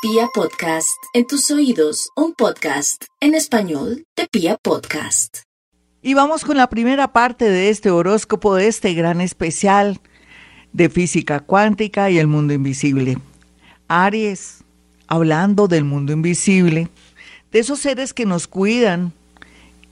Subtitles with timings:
[0.00, 5.38] Pia Podcast, en tus oídos, un podcast en español de Pia Podcast.
[6.02, 10.00] Y vamos con la primera parte de este horóscopo, de este gran especial
[10.72, 13.18] de física cuántica y el mundo invisible.
[13.88, 14.62] Aries,
[15.08, 16.88] hablando del mundo invisible,
[17.50, 19.12] de esos seres que nos cuidan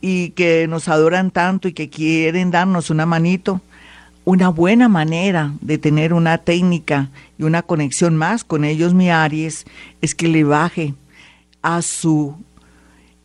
[0.00, 3.60] y que nos adoran tanto y que quieren darnos una manito
[4.26, 9.64] una buena manera de tener una técnica y una conexión más con ellos, mi Aries,
[10.02, 10.94] es que le baje
[11.62, 12.34] a su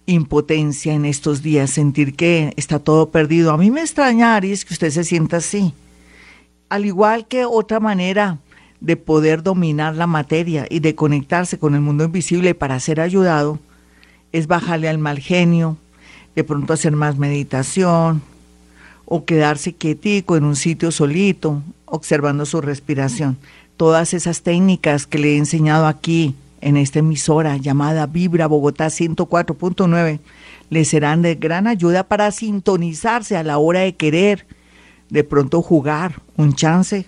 [0.06, 3.52] impotencia en estos días, sentir que está todo perdido.
[3.52, 5.74] A mí me extraña, Aries, que usted se sienta así.
[6.70, 8.38] Al igual que otra manera
[8.80, 13.58] de poder dominar la materia y de conectarse con el mundo invisible para ser ayudado,
[14.32, 15.78] es bajarle al mal genio,
[16.36, 18.22] de pronto hacer más meditación,
[19.14, 23.36] o quedarse quietico en un sitio solito, observando su respiración.
[23.76, 30.20] Todas esas técnicas que le he enseñado aquí en esta emisora llamada Vibra Bogotá 104.9
[30.70, 34.48] le serán de gran ayuda para sintonizarse a la hora de querer,
[35.10, 37.06] de pronto jugar un chance,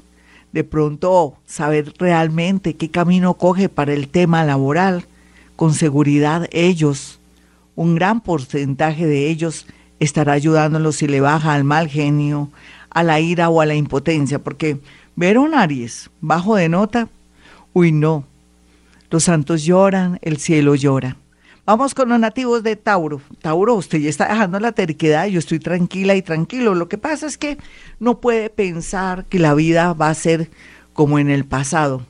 [0.51, 5.05] de pronto saber realmente qué camino coge para el tema laboral.
[5.55, 7.21] Con seguridad ellos,
[7.77, 9.67] un gran porcentaje de ellos,
[10.03, 12.49] estará ayudándolo si le baja al mal genio,
[12.89, 14.79] a la ira o a la impotencia, porque
[15.15, 17.07] ver un Aries bajo de nota,
[17.73, 18.25] uy no,
[19.09, 21.17] los santos lloran, el cielo llora.
[21.65, 23.21] Vamos con los nativos de Tauro.
[23.41, 26.75] Tauro, usted ya está dejando la terquedad, yo estoy tranquila y tranquilo.
[26.75, 27.57] Lo que pasa es que
[27.99, 30.49] no puede pensar que la vida va a ser
[30.91, 32.01] como en el pasado,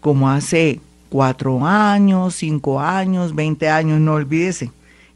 [0.00, 4.70] como hace cuatro años, cinco años, veinte años, no olvídese.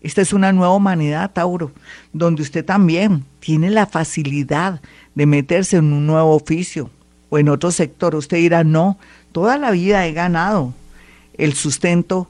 [0.05, 1.73] Esta es una nueva humanidad, Tauro,
[2.13, 4.83] donde usted también tiene la facilidad
[5.15, 6.91] de meterse en un nuevo oficio
[7.31, 8.15] o en otro sector.
[8.15, 8.99] Usted dirá, no,
[9.33, 10.75] toda la vida he ganado
[11.39, 12.29] el sustento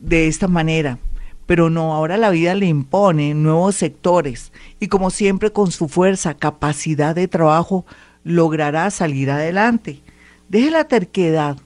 [0.00, 0.96] de esta manera,
[1.44, 6.32] pero no, ahora la vida le impone nuevos sectores y como siempre con su fuerza,
[6.32, 7.84] capacidad de trabajo,
[8.24, 10.00] logrará salir adelante.
[10.48, 11.58] Deje la terquedad,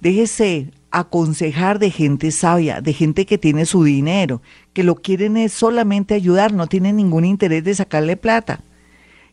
[0.00, 4.40] déjese aconsejar de gente sabia, de gente que tiene su dinero,
[4.74, 8.60] que lo quieren es solamente ayudar, no tienen ningún interés de sacarle plata.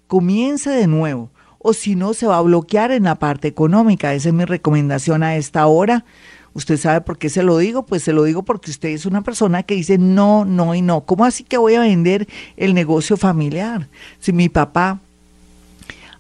[0.08, 4.14] Comience de nuevo, o si no, se va a bloquear en la parte económica.
[4.14, 6.06] Esa es mi recomendación a esta hora.
[6.54, 7.86] ¿Usted sabe por qué se lo digo?
[7.86, 11.02] Pues se lo digo porque usted es una persona que dice no, no y no.
[11.02, 13.88] ¿Cómo así que voy a vender el negocio familiar?
[14.20, 15.00] Si mi papá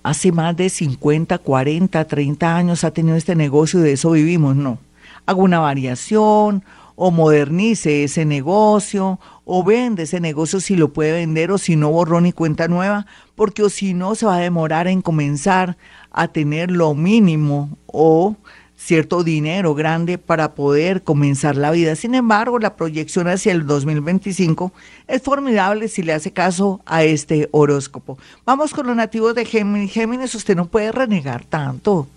[0.03, 4.55] hace más de 50, 40, 30 años ha tenido este negocio y de eso vivimos,
[4.55, 4.79] no
[5.25, 6.63] haga una variación
[6.95, 11.91] o modernice ese negocio o vende ese negocio si lo puede vender o si no
[11.91, 15.77] borrón y cuenta nueva, porque o si no se va a demorar en comenzar
[16.11, 18.35] a tener lo mínimo o
[18.75, 21.95] cierto dinero grande para poder comenzar la vida.
[21.95, 24.71] Sin embargo, la proyección hacia el 2025
[25.07, 28.17] es formidable si le hace caso a este horóscopo.
[28.45, 29.91] Vamos con los nativos de Géminis.
[29.91, 32.07] Géminis, usted no puede renegar tanto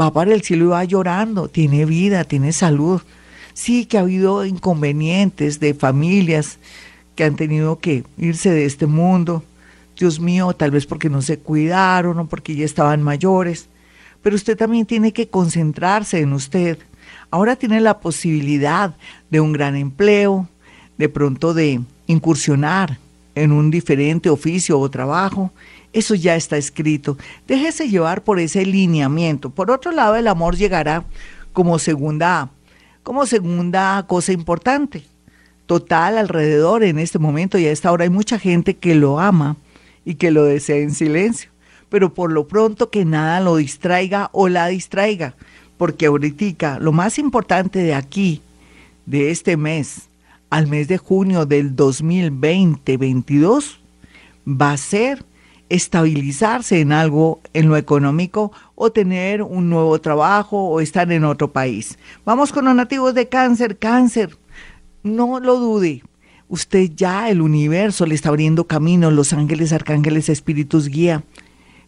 [0.00, 3.00] va para el cielo y va llorando, tiene vida, tiene salud.
[3.56, 6.58] Sí que ha habido inconvenientes de familias
[7.14, 9.42] que han tenido que irse de este mundo.
[9.98, 13.70] Dios mío, tal vez porque no se cuidaron o porque ya estaban mayores.
[14.20, 16.78] Pero usted también tiene que concentrarse en usted.
[17.30, 18.94] Ahora tiene la posibilidad
[19.30, 20.48] de un gran empleo,
[20.98, 22.98] de pronto de incursionar
[23.34, 25.50] en un diferente oficio o trabajo
[25.96, 27.16] eso ya está escrito.
[27.48, 29.48] Déjese llevar por ese lineamiento.
[29.48, 31.04] Por otro lado, el amor llegará
[31.54, 32.50] como segunda,
[33.06, 35.04] como segunda cosa importante.
[35.66, 39.54] Total, alrededor en este momento y a esta hora hay mucha gente que lo ama
[40.04, 41.50] y que lo desea en silencio.
[41.88, 45.36] Pero por lo pronto que nada lo distraiga o la distraiga.
[45.78, 48.42] Porque ahorita lo más importante de aquí,
[49.06, 50.08] de este mes,
[50.50, 53.76] al mes de junio del 2020-22,
[54.48, 55.24] va a ser
[55.68, 61.52] estabilizarse en algo en lo económico o tener un nuevo trabajo o estar en otro
[61.52, 61.98] país.
[62.24, 63.78] Vamos con los nativos de cáncer.
[63.78, 64.36] Cáncer,
[65.02, 66.02] no lo dude.
[66.48, 71.24] Usted ya, el universo le está abriendo camino, los ángeles, arcángeles, espíritus guía,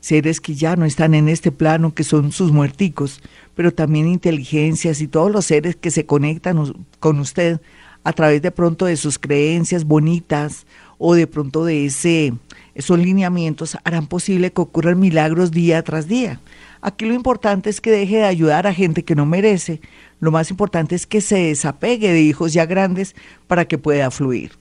[0.01, 3.21] seres que ya no están en este plano, que son sus muerticos,
[3.55, 7.61] pero también inteligencias y todos los seres que se conectan con usted
[8.03, 10.67] a través de pronto de sus creencias bonitas
[10.99, 12.35] o de pronto de ese
[12.79, 16.41] esos lineamientos harán posible que ocurran milagros día tras día.
[16.81, 19.81] Aquí lo importante es que deje de ayudar a gente que no merece.
[20.21, 23.17] Lo más importante es que se desapegue de hijos ya grandes
[23.49, 24.53] para que pueda fluir.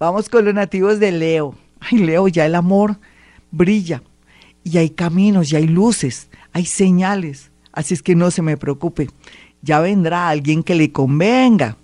[0.00, 1.54] Vamos con los nativos de Leo.
[1.78, 2.98] Ay, Leo, ya el amor
[3.52, 4.02] brilla.
[4.64, 7.52] Y hay caminos, ya hay luces, hay señales.
[7.72, 9.08] Así es que no se me preocupe.
[9.62, 11.76] Ya vendrá alguien que le convenga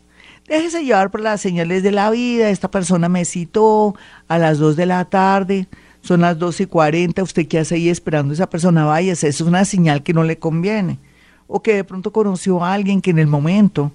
[0.48, 2.50] Déjese llevar por las señales de la vida.
[2.50, 3.96] Esta persona me citó
[4.28, 5.66] a las 2 de la tarde,
[6.02, 7.22] son las 2 y 40.
[7.22, 8.84] ¿Usted qué hace ahí esperando a esa persona?
[8.84, 11.00] Vaya, es una señal que no le conviene.
[11.48, 13.90] O que de pronto conoció a alguien que en el momento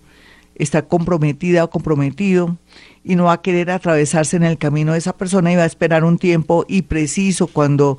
[0.56, 2.57] está comprometida o comprometido
[3.03, 5.68] y no va a querer atravesarse en el camino de esa persona y va a
[5.68, 7.98] esperar un tiempo y preciso cuando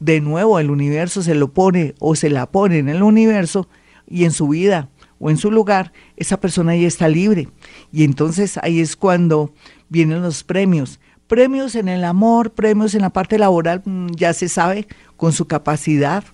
[0.00, 3.68] de nuevo el universo se lo pone o se la pone en el universo
[4.08, 4.88] y en su vida
[5.22, 7.48] o en su lugar, esa persona ya está libre.
[7.92, 9.54] Y entonces ahí es cuando
[9.88, 10.98] vienen los premios.
[11.28, 15.46] Premios en el amor, premios en la parte laboral, mm, ya se sabe, con su
[15.46, 16.24] capacidad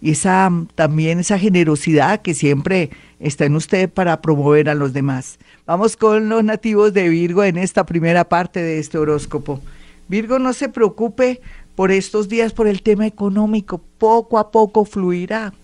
[0.00, 2.90] y esa también esa generosidad que siempre
[3.20, 5.38] está en usted para promover a los demás.
[5.64, 9.60] Vamos con los nativos de Virgo en esta primera parte de este horóscopo.
[10.08, 11.40] Virgo, no se preocupe
[11.76, 15.54] por estos días por el tema económico, poco a poco fluirá.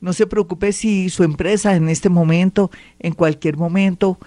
[0.00, 4.18] No se preocupe si su empresa en este momento, en cualquier momento,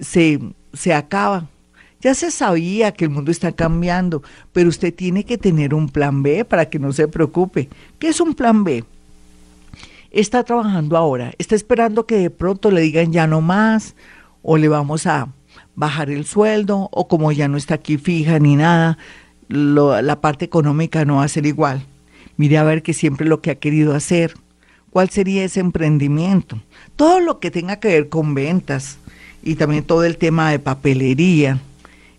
[0.00, 0.38] se,
[0.72, 1.48] se acaba.
[2.00, 4.22] Ya se sabía que el mundo está cambiando,
[4.52, 7.68] pero usted tiene que tener un plan B para que no se preocupe.
[7.98, 8.84] ¿Qué es un plan B?
[10.10, 13.96] Está trabajando ahora, está esperando que de pronto le digan ya no más,
[14.42, 15.28] o le vamos a
[15.74, 18.96] bajar el sueldo, o como ya no está aquí fija ni nada,
[19.48, 21.84] la parte económica no va a ser igual.
[22.36, 24.34] Mire a ver que siempre lo que ha querido hacer,
[24.98, 26.58] cuál sería ese emprendimiento.
[26.96, 28.98] Todo lo que tenga que ver con ventas
[29.44, 31.60] y también todo el tema de papelería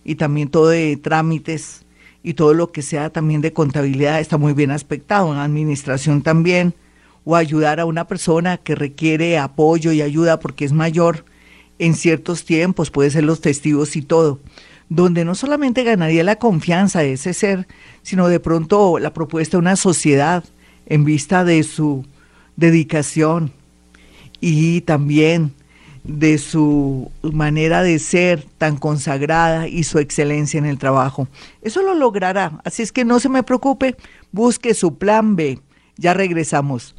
[0.06, 1.84] y también todo de trámites
[2.24, 6.74] y todo lo que sea también de contabilidad está muy bien aspectado, en administración también,
[7.26, 11.26] o ayudar a una persona que requiere apoyo y ayuda porque es mayor
[11.80, 14.40] en ciertos tiempos, puede ser los testigos y todo,
[14.88, 17.68] donde no solamente ganaría la confianza de ese ser,
[18.04, 20.46] sino de pronto la propuesta de una sociedad
[20.86, 22.06] en vista de su
[22.60, 23.52] dedicación
[24.42, 25.54] y también
[26.04, 31.28] de su manera de ser tan consagrada y su excelencia en el trabajo.
[31.62, 33.96] Eso lo logrará, así es que no se me preocupe,
[34.32, 35.60] busque su plan B.
[35.98, 36.96] Ya regresamos.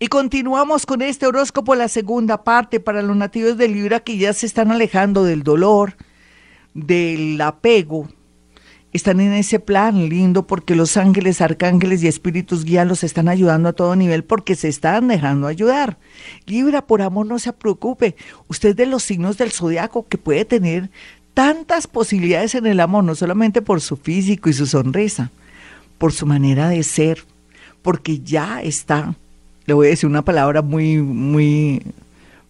[0.00, 4.32] Y continuamos con este horóscopo, la segunda parte para los nativos de Libra que ya
[4.32, 5.96] se están alejando del dolor,
[6.74, 8.08] del apego,
[8.92, 13.68] están en ese plan lindo porque los ángeles, arcángeles y espíritus guías los están ayudando
[13.68, 15.98] a todo nivel porque se están dejando ayudar.
[16.46, 18.16] Libra, por amor, no se preocupe.
[18.48, 20.90] Usted de los signos del zodiaco que puede tener
[21.34, 25.30] tantas posibilidades en el amor, no solamente por su físico y su sonrisa,
[25.98, 27.24] por su manera de ser,
[27.82, 29.14] porque ya está,
[29.66, 31.82] le voy a decir una palabra muy, muy,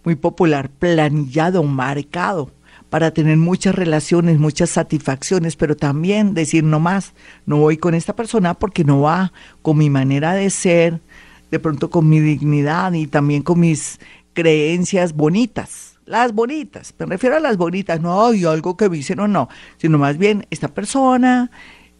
[0.04, 2.50] muy popular, planillado, marcado
[2.90, 7.12] para tener muchas relaciones, muchas satisfacciones, pero también decir no más,
[7.46, 9.32] no voy con esta persona porque no va
[9.62, 11.00] con mi manera de ser,
[11.50, 14.00] de pronto con mi dignidad y también con mis
[14.32, 15.98] creencias bonitas.
[16.06, 19.98] Las bonitas, me refiero a las bonitas, no hay algo que dicen o no, sino
[19.98, 21.50] más bien esta persona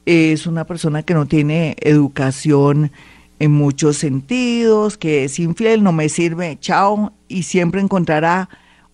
[0.07, 2.91] es una persona que no tiene educación
[3.39, 8.49] en muchos sentidos, que es infiel, no me sirve, chao, y siempre encontrará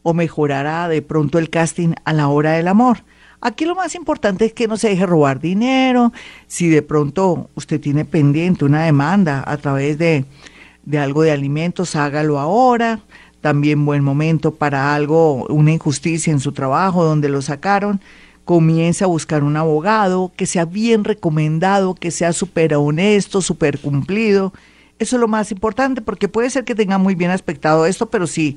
[0.04, 2.98] o mejorará de pronto el casting a la hora del amor.
[3.40, 6.12] Aquí lo más importante es que no se deje robar dinero.
[6.46, 10.24] Si de pronto usted tiene pendiente una demanda a través de,
[10.84, 13.00] de algo de alimentos, hágalo ahora.
[13.40, 18.00] También buen momento para algo, una injusticia en su trabajo donde lo sacaron.
[18.44, 24.52] Comience a buscar un abogado que sea bien recomendado, que sea súper honesto, súper cumplido.
[24.98, 28.26] Eso es lo más importante porque puede ser que tenga muy bien aspectado esto, pero
[28.26, 28.56] si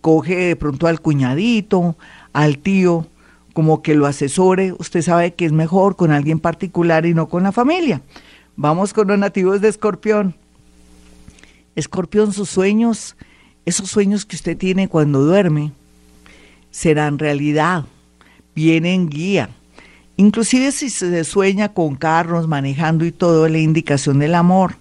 [0.00, 1.96] coge de pronto al cuñadito,
[2.32, 3.06] al tío,
[3.52, 7.42] como que lo asesore, usted sabe que es mejor con alguien particular y no con
[7.42, 8.02] la familia.
[8.56, 10.34] Vamos con los nativos de Escorpión.
[11.76, 13.16] Escorpión, sus sueños,
[13.64, 15.72] esos sueños que usted tiene cuando duerme,
[16.70, 17.84] serán realidad,
[18.54, 19.50] vienen guía.
[20.16, 24.76] Inclusive si se sueña con carros manejando y todo, la indicación del amor.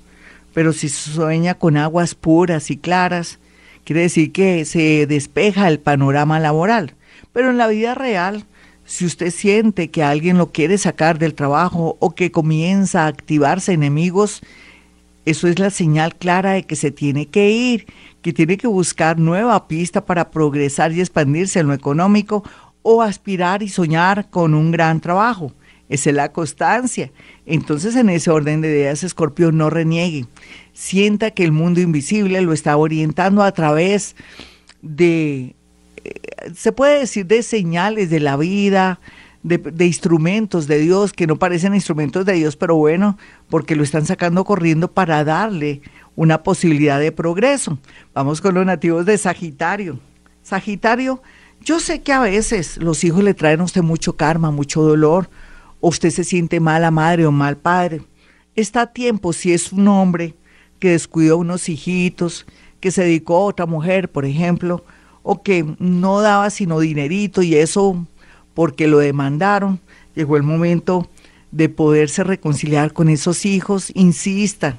[0.54, 3.40] Pero si sueña con aguas puras y claras,
[3.84, 6.94] Quiere decir que se despeja el panorama laboral.
[7.34, 8.46] Pero en la vida real,
[8.86, 13.74] si usted siente que alguien lo quiere sacar del trabajo o que comienza a activarse
[13.74, 14.42] enemigos,
[15.26, 17.86] eso es la señal clara de que se tiene que ir,
[18.22, 22.44] que tiene que buscar nueva pista para progresar y expandirse en lo económico
[22.82, 25.54] o aspirar y soñar con un gran trabajo.
[25.92, 27.12] Es la constancia.
[27.46, 30.26] Entonces, en ese orden de ideas, Escorpio no reniegue
[30.74, 34.16] sienta que el mundo invisible lo está orientando a través
[34.82, 35.56] de,
[36.04, 36.14] eh,
[36.56, 39.00] se puede decir, de señales de la vida,
[39.44, 43.18] de, instrumentos de Dios que no parecen instrumentos de Dios, pero bueno,
[43.50, 45.82] porque lo están sacando corriendo para darle
[46.16, 47.80] una posibilidad de progreso.
[48.14, 50.00] Vamos con los nativos de Sagitario.
[50.44, 51.22] Sagitario,
[51.64, 55.30] Yo sé que a veces los hijos le traen a usted mucho karma, mucho dolor,
[55.82, 58.02] o usted se siente mala madre o mal padre.
[58.56, 60.36] Está a tiempo, si es un hombre
[60.80, 62.46] que descuidó unos hijitos,
[62.80, 64.84] que se dedicó a otra mujer, por ejemplo,
[65.24, 68.06] o que no daba sino dinerito y eso
[68.54, 69.80] porque lo demandaron,
[70.16, 71.10] llegó el momento
[71.52, 74.78] de poderse reconciliar con esos hijos, insista,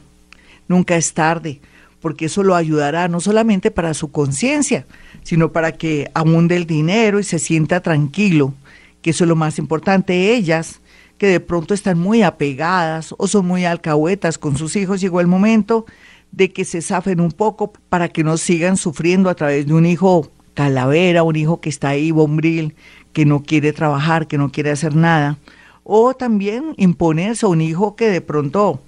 [0.69, 1.61] nunca es tarde,
[2.01, 4.87] porque eso lo ayudará no solamente para su conciencia,
[5.23, 8.55] sino para que abunde el dinero y se sienta tranquilo,
[9.01, 10.35] que eso es lo más importante.
[10.35, 10.81] Ellas,
[11.23, 15.29] que de pronto están muy apegadas o son muy alcahuetas con sus hijos, llegó el
[15.29, 15.87] momento
[16.33, 19.87] de que se zafen un poco para que no sigan sufriendo a través de un
[19.87, 22.75] hijo calavera, un hijo que está ahí bombril,
[23.13, 25.39] que no quiere trabajar, que no quiere hacer nada,
[25.85, 28.83] o también imponerse a un hijo que de pronto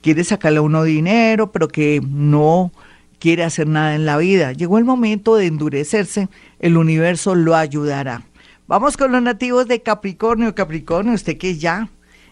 [0.00, 2.70] quiere sacarle a uno dinero, pero que no
[3.18, 4.52] quiere hacer nada en la vida.
[4.52, 6.28] Llegó el momento de endurecerse,
[6.60, 8.22] el universo lo ayudará.
[8.70, 10.54] Vamos con los nativos de Capricornio.
[10.54, 11.88] Capricornio, usted que ya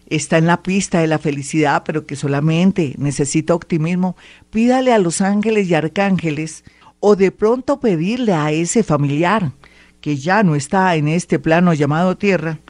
[0.06, 4.16] está en la pista de la felicidad, pero que solamente necesita optimismo,
[4.52, 6.62] pídale a los ángeles y arcángeles
[7.00, 9.50] o de pronto pedirle a ese familiar
[10.00, 12.60] que ya no está en este plano llamado tierra,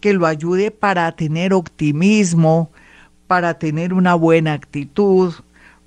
[0.00, 2.70] que lo ayude para tener optimismo,
[3.26, 5.34] para tener una buena actitud,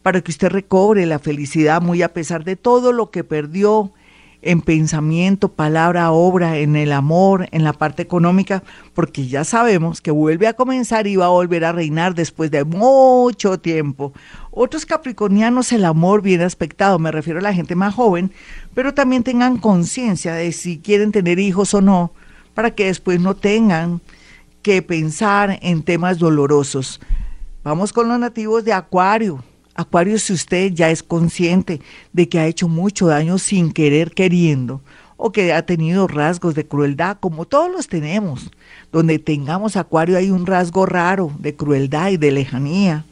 [0.04, 3.94] para que usted recobre la felicidad muy a pesar de todo lo que perdió
[4.42, 10.12] en pensamiento, palabra, obra, en el amor, en la parte económica, porque ya sabemos que
[10.12, 14.14] vuelve a comenzar y va a volver a reinar después de mucho tiempo.
[14.50, 18.32] Otros capricornianos el amor bien aspectado, me refiero a la gente más joven,
[18.74, 22.12] pero también tengan conciencia de si quieren tener hijos o no,
[22.54, 24.02] para que después no tengan
[24.62, 27.00] que pensar en temas dolorosos.
[27.64, 29.44] Vamos con los nativos de Acuario.
[29.82, 31.82] Acuario, si usted ya es consciente
[32.14, 34.82] de que ha hecho mucho daño sin querer queriendo,
[35.18, 38.50] o que ha tenido rasgos de crueldad, como todos los tenemos,
[38.92, 43.06] donde tengamos Acuario hay un rasgo raro de crueldad y de lejanía,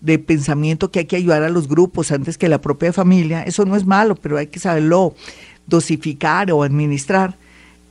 [0.00, 3.64] de pensamiento que hay que ayudar a los grupos antes que la propia familia, eso
[3.64, 5.14] no es malo, pero hay que saberlo
[5.66, 7.36] dosificar o administrar.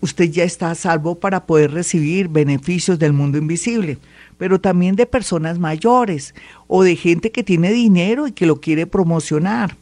[0.02, 3.98] Usted ya está salvo para poder recibir beneficios del mundo invisible
[4.44, 6.36] pero también de personas mayores
[6.68, 9.78] o de gente que tiene dinero y que lo quiere promocionar,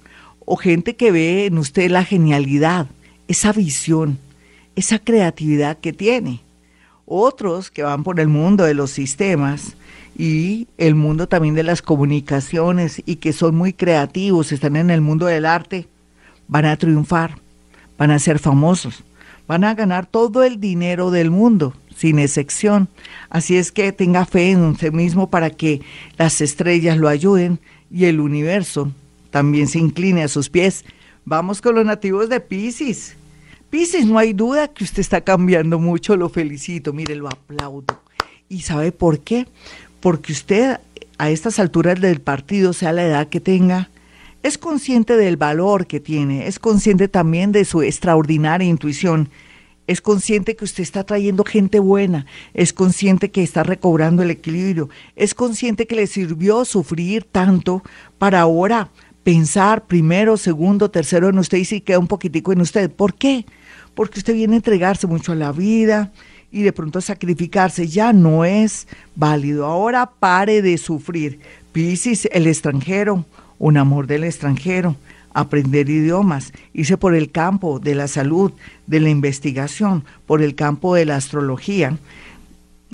[0.45, 2.85] o gente que ve en usted la genialidad,
[3.27, 4.19] esa visión,
[4.75, 6.41] esa creatividad que tiene.
[7.07, 9.75] Otros que van por el mundo de los sistemas
[10.15, 15.01] y el mundo también de las comunicaciones y que son muy creativos, están en el
[15.01, 15.87] mundo del arte,
[16.47, 17.39] van a triunfar,
[17.97, 19.03] van a ser famosos,
[19.47, 22.89] van a ganar todo el dinero del mundo sin excepción.
[23.29, 25.81] Así es que tenga fe en usted mismo para que
[26.17, 27.59] las estrellas lo ayuden
[27.91, 28.91] y el universo
[29.29, 30.83] también se incline a sus pies.
[31.25, 33.15] Vamos con los nativos de Pisces.
[33.69, 38.01] Pisces, no hay duda que usted está cambiando mucho, lo felicito, mire, lo aplaudo.
[38.49, 39.45] ¿Y sabe por qué?
[39.99, 40.79] Porque usted
[41.19, 43.91] a estas alturas del partido, sea la edad que tenga,
[44.41, 49.29] es consciente del valor que tiene, es consciente también de su extraordinaria intuición
[49.91, 54.89] es consciente que usted está trayendo gente buena, es consciente que está recobrando el equilibrio,
[55.15, 57.83] es consciente que le sirvió sufrir tanto
[58.17, 58.89] para ahora
[59.23, 62.89] pensar primero, segundo, tercero en usted y si queda un poquitico en usted.
[62.89, 63.45] ¿Por qué?
[63.93, 66.11] Porque usted viene a entregarse mucho a la vida
[66.51, 69.65] y de pronto sacrificarse ya no es válido.
[69.65, 71.39] Ahora pare de sufrir.
[71.71, 73.25] Piscis, el extranjero,
[73.59, 74.95] un amor del extranjero
[75.33, 78.51] aprender idiomas, irse por el campo de la salud,
[78.87, 81.97] de la investigación, por el campo de la astrología,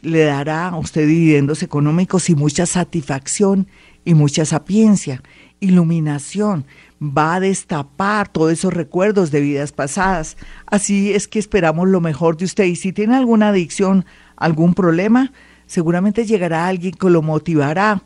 [0.01, 3.67] le dará a usted dividendos económicos y mucha satisfacción
[4.05, 5.21] y mucha sapiencia,
[5.59, 6.65] iluminación,
[7.01, 10.37] va a destapar todos esos recuerdos de vidas pasadas.
[10.65, 12.65] Así es que esperamos lo mejor de usted.
[12.65, 15.31] Y si tiene alguna adicción, algún problema,
[15.65, 18.03] seguramente llegará alguien que lo motivará